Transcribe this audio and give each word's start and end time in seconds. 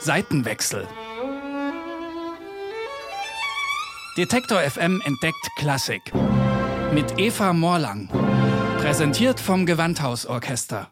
Seitenwechsel. 0.00 0.86
Detektor 4.16 4.60
FM 4.60 5.00
entdeckt 5.04 5.48
Klassik. 5.58 6.00
Mit 6.92 7.18
Eva 7.18 7.52
Morlang. 7.52 8.08
Präsentiert 8.78 9.38
vom 9.38 9.66
Gewandhausorchester. 9.66 10.88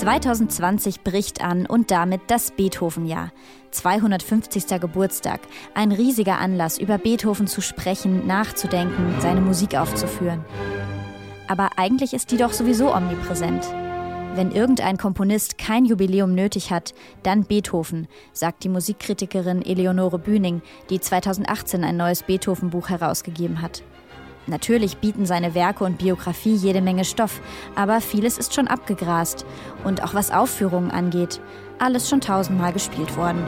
2020 0.00 1.02
bricht 1.02 1.44
an 1.44 1.66
und 1.66 1.90
damit 1.90 2.22
das 2.28 2.52
Beethoven-Jahr. 2.52 3.32
250. 3.70 4.80
Geburtstag. 4.80 5.40
Ein 5.74 5.92
riesiger 5.92 6.38
Anlass, 6.38 6.78
über 6.78 6.96
Beethoven 6.96 7.46
zu 7.46 7.60
sprechen, 7.60 8.26
nachzudenken, 8.26 9.14
seine 9.20 9.42
Musik 9.42 9.76
aufzuführen. 9.76 10.42
Aber 11.48 11.68
eigentlich 11.76 12.14
ist 12.14 12.30
die 12.30 12.38
doch 12.38 12.54
sowieso 12.54 12.94
omnipräsent. 12.94 13.66
Wenn 14.36 14.52
irgendein 14.52 14.96
Komponist 14.96 15.58
kein 15.58 15.84
Jubiläum 15.84 16.34
nötig 16.34 16.70
hat, 16.70 16.94
dann 17.22 17.44
Beethoven, 17.44 18.08
sagt 18.32 18.64
die 18.64 18.70
Musikkritikerin 18.70 19.60
Eleonore 19.60 20.18
Bühning, 20.18 20.62
die 20.88 21.00
2018 21.00 21.84
ein 21.84 21.98
neues 21.98 22.22
Beethoven-Buch 22.22 22.88
herausgegeben 22.88 23.60
hat. 23.60 23.82
Natürlich 24.46 24.96
bieten 24.98 25.26
seine 25.26 25.54
Werke 25.54 25.84
und 25.84 25.98
Biografie 25.98 26.54
jede 26.54 26.80
Menge 26.80 27.04
Stoff, 27.04 27.40
aber 27.76 28.00
vieles 28.00 28.38
ist 28.38 28.54
schon 28.54 28.68
abgegrast. 28.68 29.44
Und 29.84 30.02
auch 30.02 30.14
was 30.14 30.30
Aufführungen 30.30 30.90
angeht, 30.90 31.40
alles 31.78 32.08
schon 32.08 32.20
tausendmal 32.20 32.72
gespielt 32.72 33.16
worden. 33.16 33.46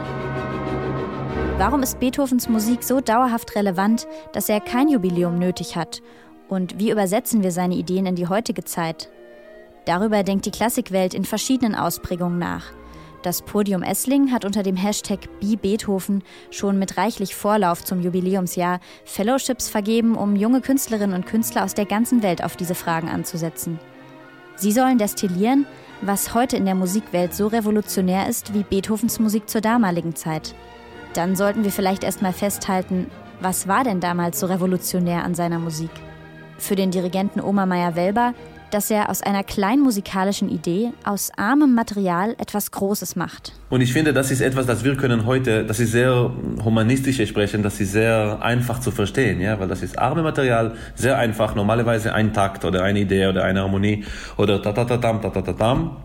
Warum 1.57 1.83
ist 1.83 1.99
Beethovens 1.99 2.49
Musik 2.49 2.83
so 2.83 2.99
dauerhaft 2.99 3.55
relevant, 3.55 4.07
dass 4.33 4.49
er 4.49 4.59
kein 4.59 4.89
Jubiläum 4.89 5.37
nötig 5.39 5.75
hat? 5.75 6.01
Und 6.49 6.79
wie 6.79 6.91
übersetzen 6.91 7.43
wir 7.43 7.51
seine 7.51 7.75
Ideen 7.75 8.05
in 8.05 8.15
die 8.15 8.27
heutige 8.27 8.63
Zeit? 8.63 9.09
Darüber 9.85 10.23
denkt 10.23 10.45
die 10.45 10.51
Klassikwelt 10.51 11.13
in 11.13 11.25
verschiedenen 11.25 11.75
Ausprägungen 11.75 12.39
nach. 12.39 12.65
Das 13.23 13.41
Podium 13.41 13.83
Essling 13.83 14.33
hat 14.33 14.43
unter 14.43 14.63
dem 14.63 14.75
Hashtag 14.75 15.29
BeBeethoven 15.39 16.23
schon 16.51 16.77
mit 16.77 16.97
reichlich 16.97 17.35
Vorlauf 17.35 17.85
zum 17.85 18.01
Jubiläumsjahr 18.01 18.81
Fellowships 19.05 19.69
vergeben, 19.69 20.15
um 20.15 20.35
junge 20.35 20.59
Künstlerinnen 20.59 21.15
und 21.15 21.25
Künstler 21.25 21.63
aus 21.63 21.73
der 21.73 21.85
ganzen 21.85 22.21
Welt 22.21 22.43
auf 22.43 22.57
diese 22.57 22.75
Fragen 22.75 23.07
anzusetzen. 23.07 23.79
Sie 24.57 24.73
sollen 24.73 24.97
destillieren, 24.97 25.65
was 26.01 26.33
heute 26.33 26.57
in 26.57 26.65
der 26.65 26.75
Musikwelt 26.75 27.33
so 27.33 27.47
revolutionär 27.47 28.27
ist 28.27 28.53
wie 28.53 28.63
Beethovens 28.63 29.21
Musik 29.21 29.49
zur 29.49 29.61
damaligen 29.61 30.15
Zeit. 30.15 30.53
Dann 31.13 31.37
sollten 31.37 31.63
wir 31.63 31.71
vielleicht 31.71 32.03
erstmal 32.03 32.33
festhalten, 32.33 33.09
was 33.39 33.69
war 33.69 33.85
denn 33.85 34.01
damals 34.01 34.37
so 34.37 34.47
revolutionär 34.47 35.23
an 35.23 35.33
seiner 35.33 35.59
Musik? 35.59 35.91
Für 36.57 36.75
den 36.75 36.91
Dirigenten 36.91 37.39
Oma 37.39 37.65
Meyer-Welber 37.65 38.33
dass 38.73 38.89
er 38.89 39.09
aus 39.09 39.21
einer 39.21 39.43
kleinen 39.43 39.83
musikalischen 39.83 40.49
Idee, 40.49 40.93
aus 41.03 41.31
armem 41.37 41.75
Material 41.75 42.35
etwas 42.39 42.71
Großes 42.71 43.15
macht. 43.15 43.53
Und 43.69 43.81
ich 43.81 43.93
finde, 43.93 44.13
das 44.13 44.31
ist 44.31 44.41
etwas, 44.41 44.65
das 44.65 44.83
wir 44.83 44.95
können 44.95 45.27
heute, 45.27 45.63
das 45.63 45.79
ist 45.79 45.91
sehr 45.91 46.31
humanistisch 46.63 47.27
sprechen, 47.29 47.61
das 47.61 47.79
ist 47.79 47.91
sehr 47.91 48.39
einfach 48.41 48.79
zu 48.79 48.89
verstehen, 48.89 49.39
ja, 49.41 49.59
weil 49.59 49.67
das 49.67 49.83
ist 49.83 49.99
arme 49.99 50.23
Material, 50.23 50.73
sehr 50.95 51.19
einfach, 51.19 51.53
normalerweise 51.53 52.13
ein 52.13 52.33
Takt 52.33 52.65
oder 52.65 52.83
eine 52.83 53.01
Idee 53.01 53.27
oder 53.27 53.43
eine 53.43 53.61
Harmonie 53.61 54.05
oder 54.37 54.61
ta 54.61 54.71
ta 54.71 54.85
ta 54.85 54.97
tam 54.97 55.21
ta 55.21 55.29
ta 55.29 55.41
ta 55.41 55.53
tam 55.53 55.97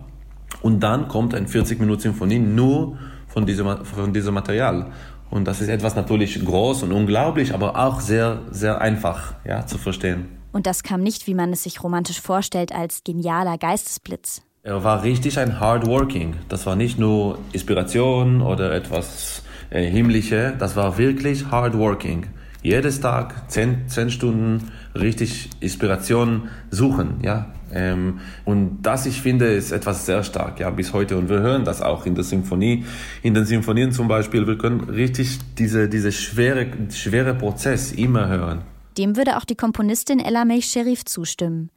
und 0.61 0.81
dann 0.81 1.07
kommt 1.07 1.33
ein 1.33 1.47
40 1.47 1.79
Minuten 1.79 2.01
Symphonie 2.01 2.39
nur 2.39 2.97
von 3.27 3.45
diesem 3.45 3.83
von 3.83 4.13
diesem 4.13 4.33
Material. 4.33 4.91
Und 5.31 5.47
das 5.47 5.61
ist 5.61 5.69
etwas 5.69 5.95
natürlich 5.95 6.43
groß 6.43 6.83
und 6.83 6.91
unglaublich, 6.91 7.53
aber 7.53 7.77
auch 7.77 7.99
sehr 7.99 8.41
sehr 8.51 8.79
einfach, 8.81 9.33
ja, 9.43 9.65
zu 9.65 9.77
verstehen. 9.77 10.38
Und 10.51 10.65
das 10.65 10.83
kam 10.83 11.01
nicht, 11.01 11.27
wie 11.27 11.35
man 11.35 11.53
es 11.53 11.63
sich 11.63 11.83
romantisch 11.83 12.21
vorstellt, 12.21 12.73
als 12.73 13.03
genialer 13.03 13.57
Geistesblitz. 13.57 14.41
Er 14.63 14.83
war 14.83 15.03
richtig 15.03 15.39
ein 15.39 15.59
Hardworking. 15.59 16.35
Das 16.49 16.65
war 16.65 16.75
nicht 16.75 16.99
nur 16.99 17.39
Inspiration 17.53 18.41
oder 18.41 18.73
etwas 18.73 19.43
äh, 19.69 19.83
Himmlische, 19.83 20.53
das 20.57 20.75
war 20.75 20.97
wirklich 20.97 21.45
Hardworking. 21.51 22.27
Jedes 22.61 22.99
Tag 22.99 23.49
zehn, 23.49 23.87
zehn 23.87 24.09
Stunden 24.09 24.71
richtig 24.93 25.49
Inspiration 25.61 26.49
suchen, 26.71 27.19
ja. 27.21 27.53
Ähm, 27.71 28.19
und 28.45 28.81
das, 28.81 29.05
ich 29.05 29.21
finde, 29.21 29.45
ist 29.45 29.71
etwas 29.71 30.05
sehr 30.05 30.23
stark, 30.23 30.59
ja, 30.59 30.69
bis 30.71 30.91
heute. 30.91 31.17
Und 31.17 31.29
wir 31.29 31.39
hören 31.39 31.63
das 31.63 31.81
auch 31.81 32.05
in 32.05 32.15
der 32.15 32.23
Symphonie. 32.23 32.83
In 33.21 33.33
den 33.33 33.45
Symphonien 33.45 33.91
zum 33.91 34.07
Beispiel, 34.07 34.45
wir 34.47 34.57
können 34.57 34.81
richtig 34.89 35.37
diese, 35.57 35.87
diese 35.87 36.11
schwere, 36.11 36.67
schwere 36.91 37.35
Prozess 37.35 37.91
immer 37.91 38.27
hören. 38.27 38.63
Dem 38.99 39.15
würde 39.15 39.37
auch 39.37 39.45
die 39.45 39.55
Komponistin 39.55 40.19
Ella 40.19 40.43
May 40.43 40.61
Sherif 40.61 41.05
zustimmen. 41.05 41.71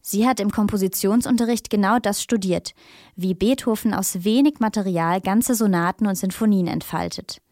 Sie 0.00 0.28
hat 0.28 0.38
im 0.38 0.52
Kompositionsunterricht 0.52 1.70
genau 1.70 1.98
das 1.98 2.22
studiert, 2.22 2.72
wie 3.16 3.34
Beethoven 3.34 3.92
aus 3.92 4.22
wenig 4.22 4.60
Material 4.60 5.20
ganze 5.20 5.56
Sonaten 5.56 6.06
und 6.06 6.14
Sinfonien 6.14 6.68
entfaltet. 6.68 7.42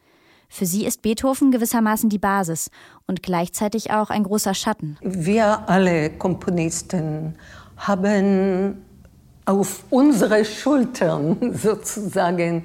Für 0.48 0.64
sie 0.64 0.87
ist 0.87 1.03
Beethoven 1.03 1.50
gewissermaßen 1.50 2.09
die 2.09 2.20
Basis 2.20 2.70
und 3.09 3.25
gleichzeitig 3.25 3.91
auch 3.91 4.10
ein 4.10 4.22
großer 4.22 4.54
Schatten. 4.54 4.97
Wir 5.03 5.69
alle 5.69 6.10
Komponisten 6.10 7.34
haben 7.78 8.76
auf 9.44 9.82
unsere 9.91 10.44
Schultern 10.44 11.53
sozusagen 11.60 12.62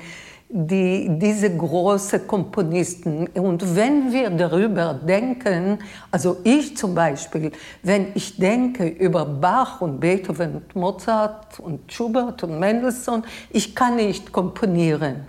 die, 0.54 1.08
diese 1.10 1.56
großen 1.56 2.28
Komponisten. 2.28 3.28
Und 3.28 3.76
wenn 3.76 4.12
wir 4.12 4.30
darüber 4.30 4.94
denken, 4.94 5.80
also 6.12 6.38
ich 6.44 6.76
zum 6.76 6.94
Beispiel, 6.94 7.52
wenn 7.84 8.08
ich 8.16 8.38
denke 8.38 8.88
über 8.88 9.26
Bach 9.26 9.82
und 9.82 10.00
Beethoven 10.00 10.56
und 10.56 10.76
Mozart 10.76 11.60
und 11.60 11.92
Schubert 11.92 12.44
und 12.44 12.60
Mendelssohn, 12.60 13.24
ich 13.50 13.74
kann 13.74 13.96
nicht 13.96 14.32
komponieren. 14.32 15.28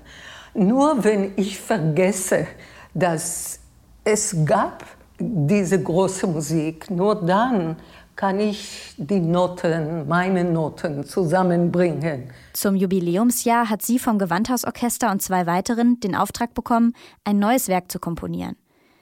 Nur 0.54 1.02
wenn 1.04 1.32
ich 1.36 1.58
vergesse, 1.58 2.46
dass 2.92 3.60
es 4.04 4.36
gab 4.44 4.84
diese 5.18 5.80
große 5.80 6.26
Musik, 6.26 6.90
nur 6.90 7.14
dann 7.14 7.76
kann 8.22 8.38
ich 8.38 8.94
die 8.98 9.18
Noten, 9.18 10.06
meine 10.06 10.44
Noten 10.44 11.02
zusammenbringen. 11.02 12.30
Zum 12.52 12.76
Jubiläumsjahr 12.76 13.68
hat 13.68 13.82
sie 13.82 13.98
vom 13.98 14.20
Gewandhausorchester 14.20 15.10
und 15.10 15.20
zwei 15.20 15.46
weiteren 15.46 15.98
den 15.98 16.14
Auftrag 16.14 16.54
bekommen, 16.54 16.94
ein 17.24 17.40
neues 17.40 17.66
Werk 17.66 17.90
zu 17.90 17.98
komponieren. 17.98 18.54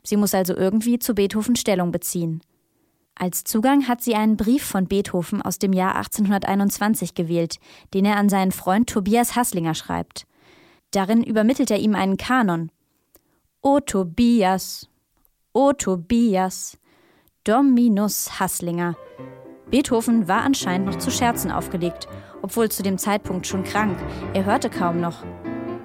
Sie 0.02 0.16
muss 0.16 0.32
also 0.32 0.56
irgendwie 0.56 0.98
zu 0.98 1.14
Beethoven 1.14 1.54
Stellung 1.54 1.92
beziehen. 1.92 2.40
Als 3.14 3.44
Zugang 3.44 3.86
hat 3.88 4.00
sie 4.00 4.14
einen 4.14 4.38
Brief 4.38 4.64
von 4.64 4.86
Beethoven 4.86 5.42
aus 5.42 5.58
dem 5.58 5.74
Jahr 5.74 5.96
1821 5.96 7.12
gewählt, 7.12 7.56
den 7.92 8.06
er 8.06 8.16
an 8.16 8.30
seinen 8.30 8.52
Freund 8.52 8.88
Tobias 8.88 9.36
Hasslinger 9.36 9.74
schreibt. 9.74 10.26
Darin 10.92 11.22
übermittelt 11.22 11.70
er 11.70 11.78
ihm 11.78 11.94
einen 11.94 12.16
Kanon. 12.16 12.72
O 13.60 13.80
Tobias, 13.80 14.88
O 15.52 15.74
Tobias, 15.74 16.78
Dominus 17.44 18.38
Hasslinger. 18.38 18.96
Beethoven 19.70 20.28
war 20.28 20.42
anscheinend 20.42 20.86
noch 20.86 20.98
zu 20.98 21.10
Scherzen 21.10 21.50
aufgelegt, 21.50 22.06
obwohl 22.42 22.68
zu 22.68 22.82
dem 22.82 22.98
Zeitpunkt 22.98 23.46
schon 23.46 23.64
krank. 23.64 23.96
Er 24.34 24.44
hörte 24.44 24.68
kaum 24.68 25.00
noch. 25.00 25.24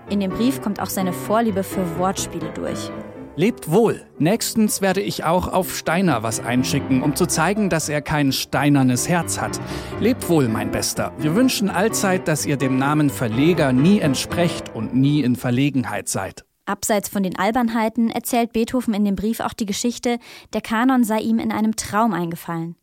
In 0.09 0.19
dem 0.19 0.31
Brief 0.31 0.61
kommt 0.61 0.81
auch 0.81 0.89
seine 0.89 1.13
Vorliebe 1.13 1.63
für 1.63 1.97
Wortspiele 1.97 2.51
durch. 2.51 2.91
Lebt 3.37 3.71
wohl. 3.71 4.05
Nächstens 4.19 4.81
werde 4.81 4.99
ich 4.99 5.23
auch 5.23 5.47
auf 5.47 5.73
Steiner 5.73 6.23
was 6.23 6.41
einschicken, 6.41 7.01
um 7.01 7.15
zu 7.15 7.25
zeigen, 7.25 7.69
dass 7.69 7.87
er 7.87 8.01
kein 8.01 8.33
steinernes 8.33 9.07
Herz 9.07 9.39
hat. 9.39 9.57
Lebt 10.01 10.27
wohl, 10.27 10.49
mein 10.49 10.71
Bester. 10.71 11.13
Wir 11.19 11.35
wünschen 11.35 11.69
allzeit, 11.69 12.27
dass 12.27 12.45
ihr 12.45 12.57
dem 12.57 12.77
Namen 12.77 13.09
Verleger 13.09 13.71
nie 13.71 13.99
entsprecht 13.99 14.75
und 14.75 14.93
nie 14.93 15.21
in 15.21 15.37
Verlegenheit 15.37 16.09
seid. 16.09 16.43
Abseits 16.65 17.09
von 17.09 17.23
den 17.23 17.37
Albernheiten 17.37 18.09
erzählt 18.09 18.53
Beethoven 18.53 18.93
in 18.93 19.05
dem 19.05 19.15
Brief 19.15 19.39
auch 19.39 19.53
die 19.53 19.67
Geschichte, 19.67 20.17
der 20.53 20.61
Kanon 20.61 21.03
sei 21.03 21.19
ihm 21.19 21.39
in 21.39 21.51
einem 21.51 21.75
Traum 21.75 22.13
eingefallen. 22.13 22.75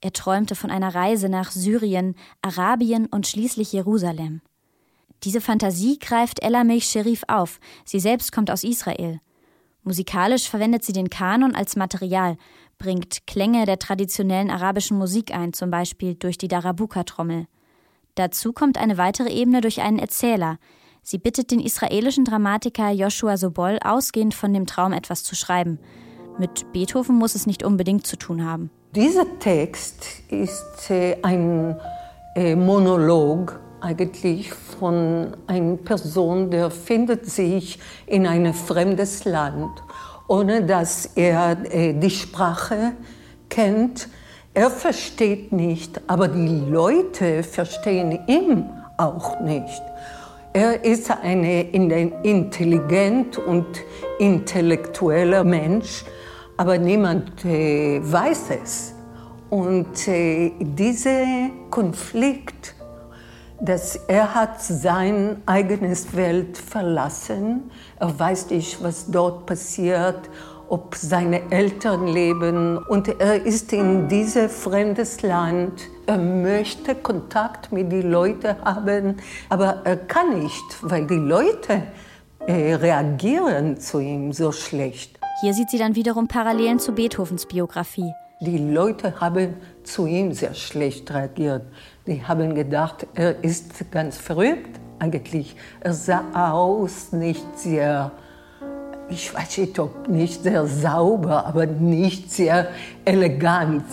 Er 0.00 0.12
träumte 0.12 0.54
von 0.54 0.70
einer 0.70 0.94
Reise 0.94 1.28
nach 1.28 1.50
Syrien, 1.50 2.14
Arabien 2.40 3.06
und 3.06 3.26
schließlich 3.26 3.72
Jerusalem. 3.72 4.40
Diese 5.24 5.40
Fantasie 5.40 5.98
greift 5.98 6.42
Ella 6.42 6.64
Milch 6.64 6.86
Sherif 6.86 7.24
auf. 7.26 7.58
Sie 7.84 7.98
selbst 7.98 8.30
kommt 8.30 8.50
aus 8.50 8.62
Israel. 8.62 9.20
Musikalisch 9.82 10.48
verwendet 10.48 10.84
sie 10.84 10.92
den 10.92 11.10
Kanon 11.10 11.54
als 11.54 11.74
Material, 11.74 12.36
bringt 12.78 13.26
Klänge 13.26 13.66
der 13.66 13.78
traditionellen 13.78 14.50
arabischen 14.50 14.96
Musik 14.96 15.34
ein, 15.34 15.52
zum 15.52 15.70
Beispiel 15.70 16.14
durch 16.14 16.38
die 16.38 16.48
Darabuka-Trommel. 16.48 17.46
Dazu 18.14 18.52
kommt 18.52 18.78
eine 18.78 18.98
weitere 18.98 19.30
Ebene 19.30 19.60
durch 19.60 19.80
einen 19.80 19.98
Erzähler, 19.98 20.58
Sie 21.10 21.16
bittet 21.16 21.50
den 21.50 21.60
israelischen 21.60 22.26
Dramatiker 22.26 22.90
Joshua 22.90 23.38
Sobol, 23.38 23.78
ausgehend 23.82 24.34
von 24.34 24.52
dem 24.52 24.66
Traum 24.66 24.92
etwas 24.92 25.24
zu 25.24 25.34
schreiben. 25.34 25.78
Mit 26.38 26.70
Beethoven 26.74 27.16
muss 27.16 27.34
es 27.34 27.46
nicht 27.46 27.62
unbedingt 27.62 28.06
zu 28.06 28.18
tun 28.18 28.44
haben. 28.44 28.68
Dieser 28.94 29.24
Text 29.38 30.04
ist 30.28 30.90
äh, 30.90 31.16
ein 31.22 31.80
äh, 32.34 32.54
Monolog 32.54 33.58
eigentlich 33.80 34.52
von 34.52 35.34
einer 35.46 35.76
Person, 35.78 36.50
der 36.50 36.70
findet 36.70 37.24
sich 37.24 37.78
in 38.04 38.26
ein 38.26 38.52
fremdes 38.52 39.24
Land 39.24 39.82
ohne 40.26 40.62
dass 40.62 41.06
er 41.14 41.56
äh, 41.74 41.94
die 41.94 42.10
Sprache 42.10 42.92
kennt. 43.48 44.08
Er 44.52 44.68
versteht 44.68 45.52
nicht, 45.52 46.02
aber 46.06 46.28
die 46.28 46.64
Leute 46.68 47.42
verstehen 47.44 48.18
ihn 48.26 48.68
auch 48.98 49.40
nicht. 49.40 49.80
Er 50.52 50.82
ist 50.84 51.10
ein 51.10 51.44
intelligent 51.44 53.38
und 53.38 53.66
intellektueller 54.18 55.44
Mensch, 55.44 56.04
aber 56.56 56.78
niemand 56.78 57.44
äh, 57.44 58.00
weiß 58.02 58.50
es. 58.62 58.94
Und 59.50 60.08
äh, 60.08 60.52
dieser 60.58 61.50
Konflikt, 61.70 62.74
dass 63.60 63.96
er 64.08 64.34
hat 64.34 64.62
sein 64.62 65.42
eigenes 65.46 66.14
Welt 66.16 66.56
verlassen, 66.56 67.70
er 67.98 68.18
weiß 68.18 68.50
nicht, 68.50 68.82
was 68.82 69.06
dort 69.10 69.46
passiert 69.46 70.30
ob 70.68 70.94
seine 70.94 71.50
Eltern 71.50 72.06
leben. 72.06 72.78
Und 72.78 73.08
er 73.20 73.44
ist 73.44 73.72
in 73.72 74.08
dieses 74.08 74.54
fremdes 74.58 75.22
Land. 75.22 75.88
Er 76.06 76.18
möchte 76.18 76.94
Kontakt 76.94 77.72
mit 77.72 77.92
den 77.92 78.10
Leuten 78.10 78.56
haben, 78.64 79.16
aber 79.48 79.82
er 79.84 79.96
kann 79.96 80.40
nicht, 80.40 80.64
weil 80.82 81.06
die 81.06 81.14
Leute 81.14 81.82
äh, 82.46 82.74
reagieren 82.74 83.78
zu 83.78 84.00
ihm 84.00 84.32
so 84.32 84.52
schlecht. 84.52 85.18
Hier 85.40 85.54
sieht 85.54 85.70
sie 85.70 85.78
dann 85.78 85.94
wiederum 85.94 86.28
Parallelen 86.28 86.78
zu 86.78 86.92
Beethovens 86.92 87.46
Biografie. 87.46 88.12
Die 88.40 88.58
Leute 88.58 89.20
haben 89.20 89.54
zu 89.82 90.06
ihm 90.06 90.32
sehr 90.32 90.54
schlecht 90.54 91.12
reagiert. 91.12 91.62
Die 92.06 92.24
haben 92.24 92.54
gedacht, 92.54 93.06
er 93.14 93.42
ist 93.42 93.90
ganz 93.90 94.16
verrückt 94.16 94.78
eigentlich. 94.98 95.56
Er 95.80 95.92
sah 95.92 96.52
aus 96.52 97.12
nicht 97.12 97.58
sehr 97.58 98.12
ich 99.10 99.34
weiß 99.34 99.58
nicht, 99.58 99.78
ob 99.78 100.08
nicht 100.08 100.42
sehr 100.42 100.66
sauber, 100.66 101.46
aber 101.46 101.66
nicht 101.66 102.30
sehr 102.30 102.68
elegant, 103.04 103.84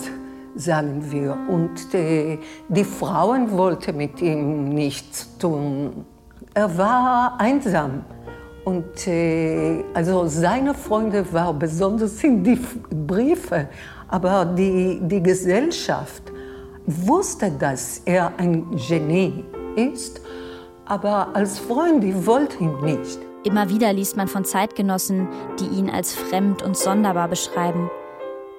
sagen 0.54 1.04
wir. 1.10 1.36
Und 1.48 1.92
die, 1.92 2.38
die 2.68 2.84
Frauen 2.84 3.50
wollten 3.52 3.96
mit 3.96 4.20
ihm 4.20 4.68
nichts 4.68 5.36
tun. 5.38 6.04
Er 6.54 6.76
war 6.76 7.36
einsam. 7.38 8.04
Und 8.64 9.06
äh, 9.06 9.84
also 9.94 10.26
seine 10.26 10.74
Freunde 10.74 11.24
waren 11.32 11.58
besonders 11.58 12.22
in 12.24 12.42
die 12.42 12.58
Briefe, 13.06 13.68
aber 14.08 14.44
die, 14.44 14.98
die 15.02 15.22
Gesellschaft 15.22 16.22
wusste, 16.84 17.52
dass 17.52 18.02
er 18.04 18.32
ein 18.38 18.66
Genie 18.88 19.44
ist, 19.76 20.20
aber 20.84 21.28
als 21.34 21.58
Freund, 21.58 22.02
die 22.02 22.26
wollten 22.26 22.64
ihn 22.64 22.84
nicht. 22.84 23.25
Immer 23.46 23.70
wieder 23.70 23.92
liest 23.92 24.16
man 24.16 24.26
von 24.26 24.44
Zeitgenossen, 24.44 25.28
die 25.60 25.66
ihn 25.78 25.88
als 25.88 26.16
fremd 26.16 26.62
und 26.62 26.76
sonderbar 26.76 27.28
beschreiben. 27.28 27.88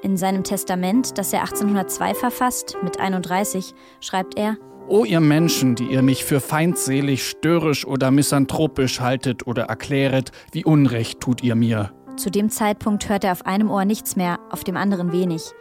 In 0.02 0.16
seinem 0.16 0.46
Testament, 0.46 1.18
das 1.18 1.34
er 1.34 1.42
1802 1.42 2.14
verfasst, 2.14 2.78
mit 2.82 2.98
31, 2.98 3.76
schreibt 4.00 4.38
er: 4.38 4.56
O 4.88 5.04
ihr 5.04 5.20
Menschen, 5.20 5.76
die 5.76 5.88
ihr 5.88 6.02
mich 6.02 6.24
für 6.24 6.40
feindselig, 6.40 7.28
störrisch 7.28 7.86
oder 7.86 8.12
misanthropisch 8.12 9.02
haltet 9.02 9.46
oder 9.46 9.64
erkläret, 9.64 10.32
wie 10.54 10.64
Unrecht 10.64 11.20
tut 11.20 11.44
ihr 11.44 11.56
mir. 11.56 11.92
Zu 12.16 12.32
dem 12.32 12.50
Zeitpunkt 12.50 13.10
hört 13.10 13.26
er 13.26 13.34
auf 13.34 13.46
einem 13.46 13.70
Ohr 13.70 13.84
nichts 13.84 14.16
mehr, 14.16 14.40
auf 14.52 14.64
dem 14.64 14.78
anderen 14.78 15.12
wenig. 15.12 15.52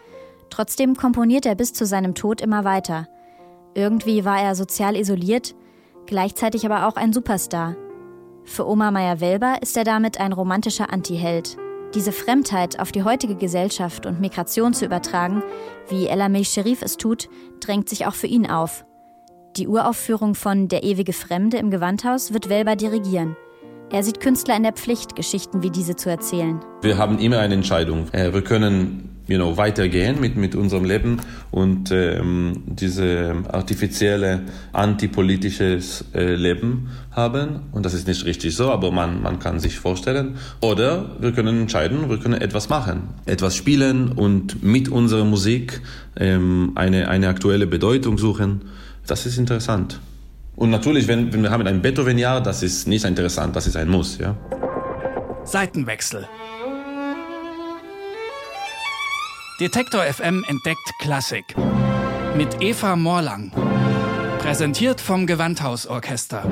Trotzdem 0.51 0.95
komponiert 0.95 1.47
er 1.47 1.57
bis 1.57 1.73
zu 1.73 1.85
seinem 1.85 2.15
Tod 2.15 2.41
immer 2.41 2.63
weiter. 2.63 3.09
Irgendwie 3.75 4.25
war 4.25 4.41
er 4.41 4.55
sozial 4.55 4.95
isoliert, 4.95 5.57
gleichzeitig 6.07 6.65
aber 6.65 6.87
auch 6.87 6.95
ein 6.95 7.13
Superstar. 7.13 7.75
Für 8.47 8.67
Oma 8.67 8.93
Meyer-Welber 8.93 9.61
ist 9.61 9.77
er 9.77 9.85
damit 9.85 10.19
ein 10.21 10.33
romantischer 10.33 10.93
Antiheld. 10.93 11.57
Diese 11.95 12.13
Fremdheit 12.13 12.79
auf 12.79 12.93
die 12.93 13.03
heutige 13.03 13.35
Gesellschaft 13.35 14.07
und 14.07 14.21
Migration 14.21 14.73
zu 14.73 14.85
übertragen, 14.85 15.43
wie 15.89 16.07
Ella 16.07 16.29
May 16.29 16.45
Sherif 16.45 16.81
es 16.81 16.97
tut, 16.97 17.29
drängt 17.61 17.89
sich 17.89 18.07
auch 18.07 18.15
für 18.15 18.29
ihn 18.29 18.49
auf. 18.49 18.85
Die 19.57 19.67
Uraufführung 19.67 20.35
von 20.35 20.69
Der 20.69 20.85
ewige 20.85 21.13
Fremde 21.13 21.57
im 21.57 21.71
Gewandhaus 21.71 22.33
wird 22.33 22.49
Welber 22.49 22.77
dirigieren. 22.77 23.37
Er 23.93 24.03
sieht 24.03 24.19
Künstler 24.21 24.57
in 24.57 24.65
der 24.65 24.73
Pflicht, 24.73 25.15
Geschichten 25.15 25.63
wie 25.63 25.71
diese 25.71 25.95
zu 25.95 26.11
erzählen. 26.11 26.59
Wir 26.83 26.99
haben 26.99 27.21
immer 27.21 27.39
eine 27.39 27.55
Entscheidung. 27.55 28.09
Äh, 28.13 28.33
wir 28.33 28.43
können 28.43 29.17
you 29.29 29.37
know, 29.37 29.57
weitergehen 29.57 30.21
mit, 30.21 30.37
mit 30.37 30.57
unserem 30.57 30.85
Leben 30.85 31.21
und 31.53 31.93
ähm, 31.93 32.65
diese 32.67 33.37
artifizielle 33.49 34.43
antipolitisches 34.73 36.05
äh, 36.15 36.35
Leben 36.35 36.91
haben. 37.13 37.61
Und 37.71 37.87
das 37.87 37.95
ist 37.95 38.09
nicht 38.09 38.25
richtig 38.25 38.57
so, 38.57 38.73
aber 38.73 38.91
man, 38.91 39.23
man 39.23 39.39
kann 39.39 39.61
sich 39.61 39.79
vorstellen. 39.79 40.37
Oder 40.61 41.17
wir 41.21 41.31
können 41.31 41.61
entscheiden, 41.61 42.11
wir 42.11 42.19
können 42.19 42.41
etwas 42.41 42.69
machen, 42.69 43.11
etwas 43.25 43.55
spielen 43.55 44.11
und 44.11 44.65
mit 44.65 44.89
unserer 44.89 45.25
Musik 45.25 45.81
ähm, 46.17 46.73
eine, 46.75 47.09
eine 47.09 47.29
aktuelle 47.29 47.69
Bedeutung 47.69 48.19
suchen. 48.19 48.63
Das 49.07 49.27
ist 49.27 49.39
interessant. 49.39 50.01
Und 50.57 50.71
natürlich, 50.71 51.07
wenn, 51.07 51.33
wenn 51.33 51.43
wir 51.43 51.51
haben 51.51 51.67
ein 51.67 51.83
Beethoven-Jahr, 51.83 52.43
das 52.43 52.63
ist 52.63 52.89
nicht 52.89 53.05
interessant, 53.05 53.55
das 53.55 53.67
ist 53.67 53.77
ein 53.77 53.89
Muss. 53.89 54.17
Ja? 54.19 54.35
Seitenwechsel. 55.45 56.27
Detektor 59.61 60.03
FM 60.03 60.45
entdeckt 60.49 60.91
Klassik. 61.01 61.55
Mit 62.37 62.63
Eva 62.63 62.97
Morlang. 62.97 63.53
Präsentiert 64.39 65.01
vom 65.01 65.27
Gewandhausorchester. 65.27 66.43